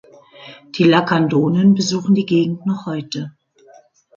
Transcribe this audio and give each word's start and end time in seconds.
Die 0.73 0.85
Lacandonen 0.85 1.75
besuchen 1.75 2.15
die 2.15 2.25
Gegend 2.25 2.65
noch 2.65 2.87
heute. 2.87 3.33